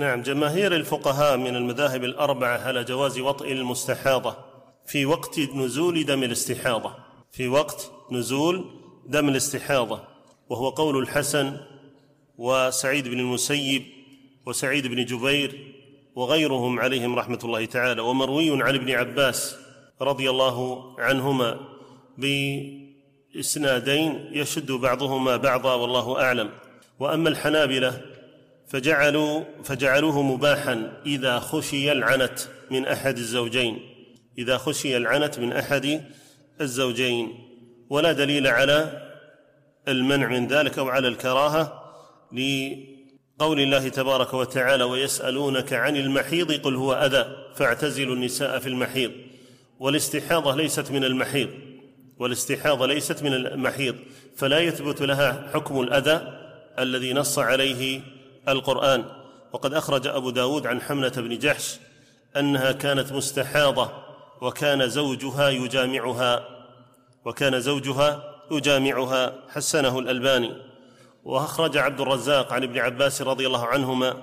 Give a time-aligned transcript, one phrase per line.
[0.00, 4.36] نعم جماهير الفقهاء من المذاهب الأربعة على جواز وطئ المستحاضة
[4.86, 6.94] في وقت نزول دم الاستحاضة.
[7.32, 8.64] في وقت نزول
[9.06, 10.02] دم الاستحاضة.
[10.48, 11.56] وهو قول الحسن
[12.38, 13.82] وسعيد بن المسيب
[14.46, 15.74] وسعيد بن جبير
[16.14, 18.02] وغيرهم عليهم رحمة الله تعالى.
[18.02, 19.56] ومروي عن ابن عباس
[20.00, 21.60] رضي الله عنهما
[23.34, 26.50] بإسنادين يشد بعضهما بعضا والله أعلم.
[27.00, 28.19] وأما الحنابلة
[28.70, 33.78] فجعلوا فجعلوه مباحا إذا خشي العنت من أحد الزوجين.
[34.38, 36.04] إذا خشي العنت من أحد
[36.60, 37.34] الزوجين.
[37.90, 39.06] ولا دليل على
[39.88, 41.92] المنع من ذلك أو على الكراهة
[42.32, 49.12] لقول الله تبارك وتعالى ويسألونك عن المحيض قل هو أذى فاعتزلوا النساء في المحيض.
[49.78, 51.48] والاستحاضة ليست من المحيض.
[52.18, 53.96] والاستحاضة ليست من المحيض.
[54.36, 56.40] فلا يثبت لها حكم الأذى
[56.78, 58.00] الذي نص عليه
[58.52, 59.04] القرآن.
[59.52, 61.78] وقد أخرج أبو داود عن حملة بن جحش
[62.36, 63.90] أنها كانت مستحاضة
[64.40, 66.48] وكان زوجها يجامعها
[67.24, 70.52] وكان زوجها يجامعها حسنه الألباني.
[71.24, 74.16] وأخرج عبد الرزاق عن ابن عباس رضي الله عنهما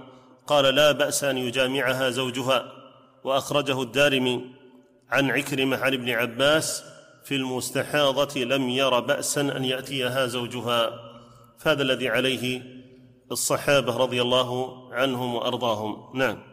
[0.47, 2.72] قال لا بأس أن يجامعها زوجها.
[3.23, 4.45] وأخرجه الدارمي
[5.12, 6.84] عن عكرمة عن ابن عباس
[7.23, 11.00] في المستحاضة لم ير بأسا أن يأتيها زوجها.
[11.59, 12.77] فهذا الذي عليه
[13.31, 16.09] الصحابة رضي الله عنهم وأرضاهم.
[16.14, 16.47] نعم.